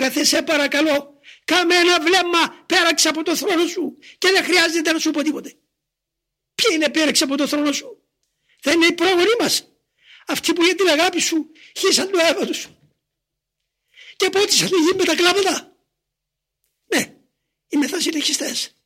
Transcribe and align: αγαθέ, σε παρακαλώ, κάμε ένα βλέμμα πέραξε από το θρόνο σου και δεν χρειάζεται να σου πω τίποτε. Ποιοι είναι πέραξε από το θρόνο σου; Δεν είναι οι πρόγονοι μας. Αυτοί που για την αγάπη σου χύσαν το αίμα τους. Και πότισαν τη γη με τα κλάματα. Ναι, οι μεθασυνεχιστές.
αγαθέ, 0.00 0.24
σε 0.24 0.42
παρακαλώ, 0.42 1.20
κάμε 1.44 1.74
ένα 1.74 2.00
βλέμμα 2.00 2.64
πέραξε 2.66 3.08
από 3.08 3.22
το 3.22 3.36
θρόνο 3.36 3.66
σου 3.66 3.98
και 4.18 4.30
δεν 4.30 4.44
χρειάζεται 4.44 4.92
να 4.92 4.98
σου 4.98 5.10
πω 5.10 5.22
τίποτε. 5.22 5.48
Ποιοι 6.54 6.70
είναι 6.74 6.90
πέραξε 6.90 7.24
από 7.24 7.36
το 7.36 7.46
θρόνο 7.46 7.72
σου; 7.72 8.02
Δεν 8.62 8.74
είναι 8.74 8.86
οι 8.86 8.92
πρόγονοι 8.92 9.34
μας. 9.38 9.72
Αυτοί 10.26 10.52
που 10.52 10.62
για 10.62 10.74
την 10.74 10.88
αγάπη 10.88 11.20
σου 11.20 11.50
χύσαν 11.76 12.10
το 12.10 12.18
αίμα 12.18 12.46
τους. 12.46 12.68
Και 14.16 14.30
πότισαν 14.30 14.68
τη 14.68 14.76
γη 14.76 14.94
με 14.96 15.04
τα 15.04 15.14
κλάματα. 15.14 15.76
Ναι, 16.94 17.16
οι 17.68 17.76
μεθασυνεχιστές. 17.76 18.79